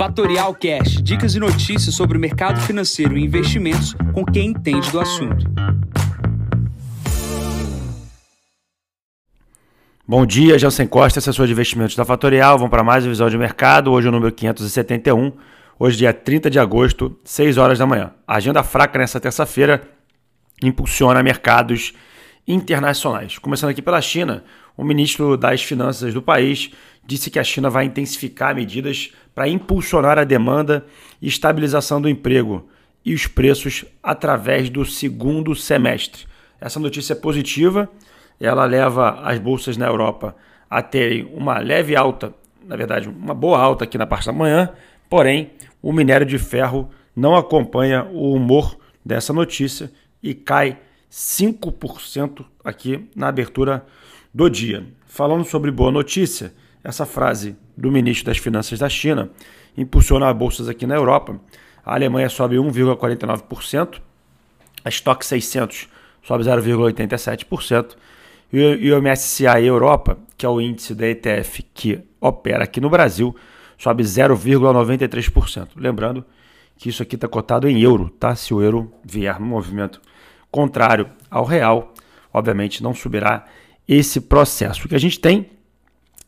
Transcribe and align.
Fatorial 0.00 0.54
Cash, 0.54 1.02
dicas 1.02 1.34
e 1.34 1.38
notícias 1.38 1.94
sobre 1.94 2.16
o 2.16 2.20
mercado 2.20 2.58
financeiro 2.62 3.18
e 3.18 3.22
investimentos 3.22 3.94
com 4.14 4.24
quem 4.24 4.48
entende 4.48 4.90
do 4.90 4.98
assunto. 4.98 5.44
Bom 10.08 10.24
dia, 10.24 10.58
Jansen 10.58 10.86
Costa, 10.86 11.18
assessor 11.18 11.46
de 11.46 11.52
investimentos 11.52 11.94
da 11.96 12.06
Fatorial. 12.06 12.56
Vamos 12.56 12.70
para 12.70 12.82
mais 12.82 13.04
uma 13.04 13.10
visão 13.10 13.28
de 13.28 13.36
mercado. 13.36 13.92
Hoje 13.92 14.06
é 14.06 14.08
o 14.08 14.12
número 14.12 14.32
571. 14.32 15.32
Hoje, 15.78 15.98
dia 15.98 16.14
30 16.14 16.48
de 16.48 16.58
agosto, 16.58 17.14
6 17.22 17.58
horas 17.58 17.78
da 17.78 17.84
manhã. 17.84 18.14
A 18.26 18.36
agenda 18.36 18.62
fraca 18.62 18.98
nessa 18.98 19.20
terça-feira 19.20 19.82
impulsiona 20.62 21.22
mercados 21.22 21.92
internacionais. 22.48 23.36
Começando 23.36 23.68
aqui 23.68 23.82
pela 23.82 24.00
China, 24.00 24.44
o 24.78 24.82
ministro 24.82 25.36
das 25.36 25.62
Finanças 25.62 26.14
do 26.14 26.22
país 26.22 26.70
disse 27.10 27.28
que 27.28 27.40
a 27.40 27.44
China 27.44 27.68
vai 27.68 27.86
intensificar 27.86 28.54
medidas 28.54 29.12
para 29.34 29.48
impulsionar 29.48 30.16
a 30.16 30.22
demanda 30.22 30.86
e 31.20 31.26
estabilização 31.26 32.00
do 32.00 32.08
emprego 32.08 32.68
e 33.04 33.12
os 33.12 33.26
preços 33.26 33.84
através 34.00 34.70
do 34.70 34.84
segundo 34.84 35.52
semestre. 35.56 36.24
Essa 36.60 36.78
notícia 36.78 37.14
é 37.14 37.16
positiva, 37.16 37.90
ela 38.38 38.64
leva 38.64 39.22
as 39.24 39.40
bolsas 39.40 39.76
na 39.76 39.88
Europa 39.88 40.36
a 40.70 40.82
terem 40.82 41.28
uma 41.34 41.58
leve 41.58 41.96
alta, 41.96 42.32
na 42.64 42.76
verdade, 42.76 43.08
uma 43.08 43.34
boa 43.34 43.58
alta 43.58 43.82
aqui 43.82 43.98
na 43.98 44.06
parte 44.06 44.26
da 44.26 44.32
manhã, 44.32 44.70
porém, 45.08 45.50
o 45.82 45.92
minério 45.92 46.24
de 46.24 46.38
ferro 46.38 46.88
não 47.16 47.34
acompanha 47.34 48.04
o 48.04 48.32
humor 48.32 48.78
dessa 49.04 49.32
notícia 49.32 49.90
e 50.22 50.32
cai 50.32 50.78
5% 51.10 52.44
aqui 52.62 53.10
na 53.16 53.26
abertura 53.26 53.84
do 54.32 54.48
dia. 54.48 54.86
Falando 55.06 55.44
sobre 55.44 55.72
boa 55.72 55.90
notícia, 55.90 56.54
essa 56.82 57.04
frase 57.06 57.56
do 57.76 57.90
ministro 57.90 58.26
das 58.26 58.38
Finanças 58.38 58.78
da 58.78 58.88
China 58.88 59.30
impulsiona 59.76 60.28
as 60.28 60.36
bolsas 60.36 60.68
aqui 60.68 60.86
na 60.86 60.94
Europa. 60.94 61.40
A 61.84 61.94
Alemanha 61.94 62.28
sobe 62.28 62.56
1,49%, 62.56 64.00
a 64.84 64.88
Stock 64.88 65.24
600 65.24 65.88
sobe 66.22 66.44
0,87%, 66.44 67.96
e 68.52 68.92
o 68.92 69.00
MSCI 69.00 69.64
Europa, 69.64 70.18
que 70.36 70.44
é 70.44 70.48
o 70.48 70.60
índice 70.60 70.94
da 70.94 71.06
ETF 71.06 71.62
que 71.72 72.00
opera 72.20 72.64
aqui 72.64 72.80
no 72.80 72.90
Brasil, 72.90 73.34
sobe 73.78 74.02
0,93%. 74.02 75.68
Lembrando 75.76 76.24
que 76.76 76.88
isso 76.88 77.02
aqui 77.02 77.14
está 77.14 77.28
cotado 77.28 77.68
em 77.68 77.80
euro, 77.80 78.10
tá? 78.10 78.34
Se 78.34 78.52
o 78.52 78.60
euro 78.60 78.92
vier 79.04 79.38
no 79.38 79.46
movimento 79.46 80.00
contrário 80.50 81.08
ao 81.30 81.44
real, 81.44 81.94
obviamente 82.32 82.82
não 82.82 82.92
subirá 82.92 83.44
esse 83.86 84.20
processo. 84.20 84.84
O 84.84 84.88
que 84.88 84.94
a 84.94 85.00
gente 85.00 85.20
tem 85.20 85.50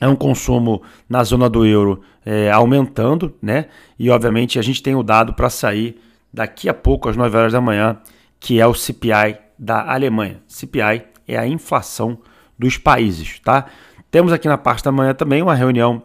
é 0.00 0.06
um 0.06 0.16
consumo 0.16 0.82
na 1.08 1.24
zona 1.24 1.48
do 1.48 1.66
euro 1.66 2.00
é, 2.24 2.50
aumentando, 2.50 3.34
né? 3.42 3.66
E 3.98 4.10
obviamente 4.10 4.58
a 4.58 4.62
gente 4.62 4.82
tem 4.82 4.94
o 4.94 5.02
dado 5.02 5.34
para 5.34 5.50
sair 5.50 6.00
daqui 6.32 6.68
a 6.68 6.74
pouco, 6.74 7.08
às 7.08 7.16
9 7.16 7.36
horas 7.36 7.52
da 7.52 7.60
manhã, 7.60 7.98
que 8.38 8.60
é 8.60 8.66
o 8.66 8.74
CPI 8.74 9.38
da 9.58 9.92
Alemanha. 9.92 10.40
CPI 10.46 11.04
é 11.26 11.36
a 11.36 11.46
inflação 11.46 12.18
dos 12.58 12.76
países, 12.76 13.40
tá? 13.40 13.66
Temos 14.10 14.32
aqui 14.32 14.48
na 14.48 14.56
parte 14.56 14.84
da 14.84 14.92
manhã 14.92 15.14
também 15.14 15.42
uma 15.42 15.54
reunião 15.54 16.02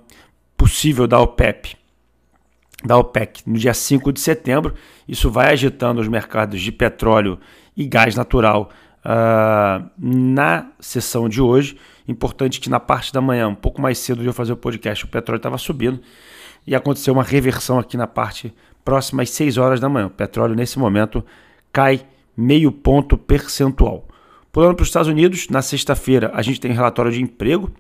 possível 0.57 1.07
da 1.07 1.19
OPEP, 1.19 1.75
da 2.83 2.97
OPEC, 2.97 3.41
no 3.45 3.57
dia 3.57 3.73
5 3.73 4.11
de 4.11 4.19
setembro. 4.19 4.73
Isso 5.07 5.30
vai 5.30 5.53
agitando 5.53 6.02
os 6.02 6.07
mercados 6.07 6.59
de 6.59 6.72
petróleo 6.72 7.39
e 7.75 7.85
gás 7.85 8.16
natural 8.16 8.69
uh, 9.06 9.90
na 9.98 10.68
sessão 10.80 11.28
de 11.28 11.42
hoje. 11.42 11.78
Importante 12.08 12.59
que 12.59 12.70
na 12.70 12.80
parte 12.80 13.14
da 13.14 13.22
manhã, 13.22 13.48
um 13.48 13.56
pouco 13.56 13.82
mais 13.82 13.98
cedo 13.98 14.22
de 14.22 14.28
eu 14.28 14.34
fazer 14.34 14.54
o 14.54 14.58
podcast, 14.58 15.06
o 15.06 15.08
petróleo 15.08 15.38
estava 15.38 15.58
subindo 15.58 16.00
e 16.66 16.76
aconteceu 16.76 17.14
uma 17.14 17.24
reversão 17.24 17.80
aqui 17.80 17.98
na 17.98 18.08
parte 18.08 18.54
próxima 18.84 19.24
às 19.24 19.30
6 19.30 19.58
horas 19.58 19.80
da 19.80 19.90
manhã. 19.90 20.08
O 20.08 20.09
petróleo, 20.09 20.56
nesse 20.56 20.80
momento, 20.80 21.24
cai 21.72 22.02
meio 22.36 22.72
ponto 22.72 23.18
percentual. 23.18 24.08
Pulando 24.52 24.75
para 24.75 24.84
os 24.84 24.90
Estados 24.90 25.08
Unidos, 25.08 25.47
na 25.50 25.62
sexta-feira 25.62 26.31
a 26.34 26.42
gente 26.42 26.59
tem 26.59 26.72
relatório 26.72 27.12
de 27.12 27.22
emprego. 27.22 27.72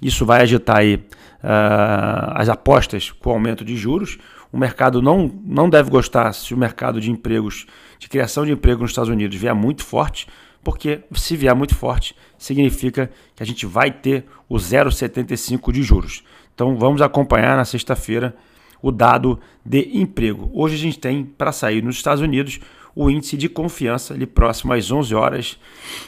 Isso 0.00 0.26
vai 0.26 0.42
agitar 0.42 0.76
aí, 0.76 0.96
uh, 0.96 2.34
as 2.34 2.48
apostas 2.48 3.10
com 3.10 3.30
o 3.30 3.32
aumento 3.32 3.64
de 3.64 3.76
juros. 3.76 4.18
O 4.52 4.58
mercado 4.58 5.00
não, 5.00 5.32
não 5.44 5.70
deve 5.70 5.90
gostar 5.90 6.32
se 6.32 6.52
o 6.52 6.56
mercado 6.56 7.00
de 7.00 7.10
empregos, 7.10 7.66
de 7.98 8.08
criação 8.08 8.44
de 8.44 8.52
emprego 8.52 8.82
nos 8.82 8.90
Estados 8.90 9.10
Unidos 9.10 9.36
vier 9.36 9.54
muito 9.54 9.84
forte 9.84 10.26
porque 10.68 11.00
se 11.14 11.34
vier 11.34 11.54
muito 11.56 11.74
forte, 11.74 12.14
significa 12.36 13.10
que 13.34 13.42
a 13.42 13.46
gente 13.46 13.64
vai 13.64 13.90
ter 13.90 14.26
o 14.46 14.56
0,75 14.56 15.72
de 15.72 15.82
juros. 15.82 16.22
Então 16.54 16.76
vamos 16.76 17.00
acompanhar 17.00 17.56
na 17.56 17.64
sexta-feira 17.64 18.36
o 18.82 18.92
dado 18.92 19.40
de 19.64 19.98
emprego. 19.98 20.50
Hoje 20.52 20.74
a 20.74 20.78
gente 20.78 20.98
tem 20.98 21.24
para 21.24 21.52
sair 21.52 21.82
nos 21.82 21.96
Estados 21.96 22.20
Unidos 22.20 22.60
o 22.94 23.08
índice 23.08 23.38
de 23.38 23.48
confiança 23.48 24.12
ali 24.12 24.26
próximo 24.26 24.74
às 24.74 24.90
11 24.90 25.14
horas 25.14 25.58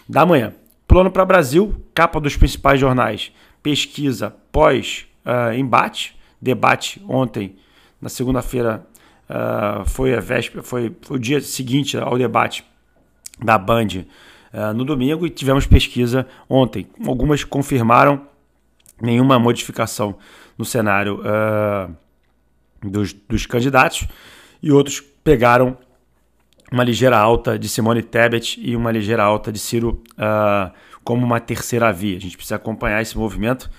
da 0.06 0.26
manhã. 0.26 0.53
Plano 0.87 1.10
para 1.10 1.25
Brasil, 1.25 1.75
capa 1.94 2.21
dos 2.21 2.37
principais 2.37 2.78
jornais, 2.78 3.32
pesquisa 3.62 4.37
pós 4.53 5.06
uh, 5.25 5.54
embate, 5.54 6.15
debate 6.38 7.03
ontem 7.09 7.56
na 7.98 8.10
segunda-feira 8.10 8.87
uh, 9.27 9.88
foi 9.88 10.15
a 10.15 10.21
véspera, 10.21 10.62
foi, 10.62 10.94
foi 11.00 11.16
o 11.16 11.19
dia 11.19 11.41
seguinte 11.41 11.97
ao 11.97 12.19
debate 12.19 12.62
da 13.42 13.56
Band 13.56 14.04
uh, 14.52 14.72
no 14.74 14.84
domingo 14.84 15.26
e 15.26 15.30
tivemos 15.30 15.66
pesquisa 15.66 16.26
ontem. 16.48 16.86
Algumas 17.06 17.44
confirmaram 17.44 18.26
nenhuma 19.00 19.38
modificação 19.38 20.16
no 20.56 20.64
cenário 20.64 21.20
uh, 21.20 21.94
dos, 22.82 23.12
dos 23.12 23.46
candidatos 23.46 24.06
e 24.62 24.70
outros 24.70 25.00
pegaram 25.00 25.76
uma 26.70 26.84
ligeira 26.84 27.18
alta 27.18 27.58
de 27.58 27.68
Simone 27.68 28.02
Tebet 28.02 28.60
e 28.62 28.76
uma 28.76 28.92
ligeira 28.92 29.22
alta 29.22 29.50
de 29.50 29.58
Ciro 29.58 30.02
uh, 30.12 30.72
como 31.02 31.24
uma 31.24 31.40
terceira 31.40 31.92
via. 31.92 32.16
A 32.16 32.20
gente 32.20 32.36
precisa 32.36 32.56
acompanhar 32.56 33.02
esse 33.02 33.18
movimento. 33.18 33.70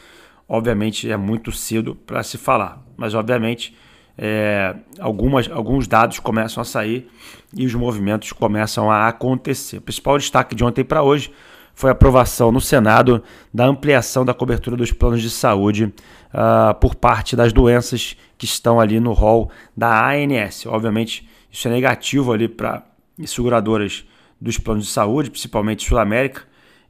Obviamente 0.48 1.10
é 1.10 1.16
muito 1.16 1.52
cedo 1.52 1.96
para 1.96 2.22
se 2.24 2.38
falar, 2.38 2.84
mas 2.98 3.14
obviamente 3.14 3.74
é, 4.18 4.76
algumas, 5.00 5.50
alguns 5.50 5.88
dados 5.88 6.20
começam 6.20 6.62
a 6.62 6.66
sair 6.66 7.10
e 7.54 7.66
os 7.66 7.74
movimentos 7.74 8.32
começam 8.32 8.92
a 8.92 9.08
acontecer. 9.08 9.78
O 9.78 9.82
principal 9.82 10.18
destaque 10.18 10.56
de 10.56 10.64
ontem 10.64 10.84
para 10.84 11.02
hoje 11.04 11.32
foi 11.74 11.90
a 11.90 11.94
aprovação 11.94 12.52
no 12.52 12.62
Senado 12.62 13.24
da 13.54 13.66
ampliação 13.66 14.24
da 14.26 14.34
cobertura 14.34 14.76
dos 14.76 14.92
planos 14.92 15.22
de 15.22 15.30
saúde 15.30 15.86
uh, 15.86 16.76
por 16.80 16.96
parte 16.96 17.36
das 17.36 17.52
doenças 17.54 18.16
que 18.38 18.46
estão 18.46 18.80
ali 18.80 19.00
no 19.00 19.14
rol 19.14 19.50
da 19.76 20.10
ANS. 20.12 20.66
Obviamente, 20.66 21.28
isso 21.52 21.68
é 21.68 21.72
negativo 21.72 22.32
ali 22.32 22.48
para 22.48 22.84
seguradoras 23.26 24.06
dos 24.40 24.58
planos 24.58 24.86
de 24.86 24.92
saúde, 24.92 25.30
principalmente 25.30 25.88
Sul 25.88 26.00
América, 26.00 26.42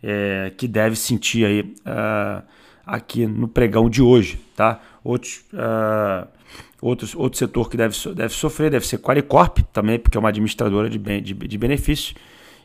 é, 0.02 0.52
que 0.58 0.68
deve 0.68 0.96
sentir 0.96 1.46
aí 1.46 1.62
uh, 1.62 2.44
aqui 2.86 3.26
no 3.26 3.48
pregão 3.48 3.90
de 3.90 4.02
hoje, 4.02 4.40
tá? 4.56 4.80
Outros 5.04 5.44
uh, 5.54 6.28
Outros, 6.82 7.14
outro 7.16 7.38
setor 7.38 7.70
que 7.70 7.78
deve, 7.78 7.96
deve 8.16 8.34
sofrer 8.34 8.72
deve 8.72 8.88
ser 8.88 8.98
Qualicorp, 8.98 9.60
também, 9.72 10.00
porque 10.00 10.18
é 10.18 10.20
uma 10.20 10.30
administradora 10.30 10.90
de, 10.90 10.98
de, 10.98 11.34
de 11.36 11.58
benefícios, 11.58 12.16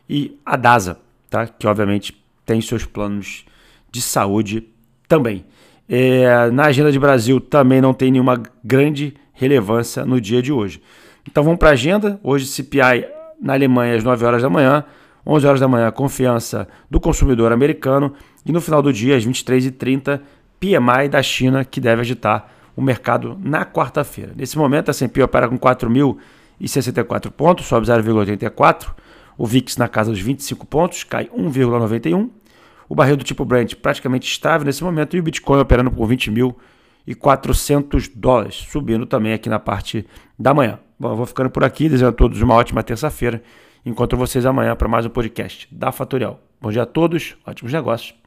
e 0.09 0.35
a 0.43 0.55
DASA, 0.57 0.97
tá? 1.29 1.45
que 1.45 1.67
obviamente 1.67 2.17
tem 2.43 2.59
seus 2.59 2.83
planos 2.83 3.45
de 3.91 4.01
saúde 4.01 4.67
também. 5.07 5.45
É, 5.87 6.49
na 6.49 6.65
agenda 6.65 6.91
de 6.91 6.97
Brasil 6.97 7.39
também 7.39 7.79
não 7.79 7.93
tem 7.93 8.11
nenhuma 8.11 8.41
grande 8.63 9.13
relevância 9.33 10.03
no 10.03 10.19
dia 10.19 10.41
de 10.41 10.51
hoje. 10.51 10.81
Então 11.29 11.43
vamos 11.43 11.59
para 11.59 11.69
a 11.69 11.73
agenda. 11.73 12.19
Hoje 12.23 12.47
CPI 12.47 13.07
na 13.39 13.53
Alemanha 13.53 13.95
às 13.95 14.03
9 14.03 14.25
horas 14.25 14.41
da 14.41 14.49
manhã, 14.49 14.83
11 15.25 15.45
horas 15.45 15.59
da 15.59 15.67
manhã 15.67 15.91
confiança 15.91 16.67
do 16.89 16.99
consumidor 16.99 17.51
americano 17.51 18.13
e 18.47 18.51
no 18.51 18.61
final 18.61 18.81
do 18.81 18.93
dia 18.93 19.17
às 19.17 19.25
23h30 19.25 20.21
PMI 20.59 21.09
da 21.09 21.21
China 21.21 21.65
que 21.65 21.81
deve 21.81 22.01
agitar 22.01 22.49
o 22.75 22.81
mercado 22.81 23.37
na 23.43 23.65
quarta-feira. 23.65 24.31
Nesse 24.35 24.57
momento, 24.57 24.89
a 24.89 24.91
S&P 24.91 25.21
opera 25.21 25.47
com 25.49 25.59
4.064 25.59 27.29
pontos, 27.29 27.65
sobe 27.65 27.85
0,84. 27.85 28.95
O 29.37 29.45
VIX 29.45 29.77
na 29.77 29.87
casa 29.87 30.09
dos 30.11 30.19
25 30.19 30.65
pontos, 30.65 31.03
cai 31.03 31.27
1,91. 31.27 32.29
O 32.87 32.95
barril 32.95 33.17
do 33.17 33.23
tipo 33.23 33.43
Brent 33.43 33.75
praticamente 33.75 34.31
estável 34.31 34.65
nesse 34.65 34.83
momento 34.83 35.17
e 35.17 35.19
o 35.19 35.23
Bitcoin 35.23 35.59
operando 35.59 35.91
por 35.91 36.07
20.400 36.07 38.09
dólares, 38.15 38.55
subindo 38.55 39.05
também 39.05 39.33
aqui 39.33 39.49
na 39.49 39.59
parte 39.59 40.07
da 40.39 40.53
manhã. 40.53 40.79
Bom, 40.97 41.11
eu 41.11 41.17
vou 41.17 41.25
ficando 41.25 41.49
por 41.49 41.65
aqui, 41.65 41.89
desejando 41.89 42.11
a 42.11 42.15
todos 42.15 42.41
uma 42.41 42.55
ótima 42.55 42.81
terça-feira. 42.81 43.43
Encontro 43.85 44.17
vocês 44.17 44.45
amanhã 44.45 44.73
para 44.75 44.87
mais 44.87 45.05
um 45.05 45.09
podcast 45.09 45.67
da 45.71 45.91
Fatorial. 45.91 46.39
Bom 46.61 46.71
dia 46.71 46.83
a 46.83 46.85
todos, 46.85 47.35
ótimos 47.45 47.73
negócios. 47.73 48.26